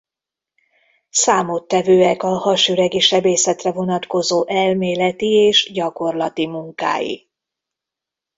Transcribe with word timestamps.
Számottevőek 1.09 2.23
a 2.23 2.27
hasüregi 2.37 2.99
sebészetre 2.99 3.71
vonatkozó 3.71 4.47
elméleti 4.47 5.27
és 5.29 5.71
gyakorlati 5.73 6.47
munkái. 6.47 7.29